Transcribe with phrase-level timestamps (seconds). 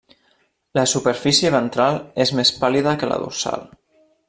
[0.77, 3.71] La superfície ventral és més pàl·lida que la dorsal.